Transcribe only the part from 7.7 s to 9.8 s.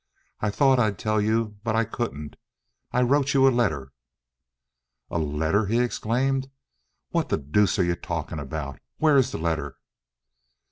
are you talking about? Where is the letter?"